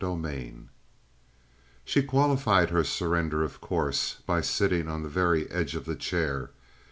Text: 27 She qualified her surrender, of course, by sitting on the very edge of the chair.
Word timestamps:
27 0.03 0.69
She 1.85 2.01
qualified 2.01 2.71
her 2.71 2.83
surrender, 2.83 3.43
of 3.43 3.61
course, 3.61 4.15
by 4.25 4.41
sitting 4.41 4.87
on 4.87 5.03
the 5.03 5.09
very 5.09 5.47
edge 5.51 5.75
of 5.75 5.85
the 5.85 5.95
chair. 5.95 6.49